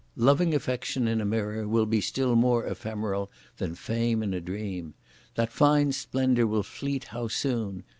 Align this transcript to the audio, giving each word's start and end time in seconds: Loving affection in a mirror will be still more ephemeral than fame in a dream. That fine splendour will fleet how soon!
Loving 0.17 0.55
affection 0.55 1.07
in 1.07 1.21
a 1.21 1.25
mirror 1.25 1.67
will 1.67 1.85
be 1.85 2.01
still 2.01 2.35
more 2.35 2.65
ephemeral 2.65 3.29
than 3.57 3.75
fame 3.75 4.23
in 4.23 4.33
a 4.33 4.41
dream. 4.41 4.95
That 5.35 5.51
fine 5.53 5.91
splendour 5.91 6.47
will 6.47 6.63
fleet 6.63 7.03
how 7.13 7.27
soon! 7.27 7.83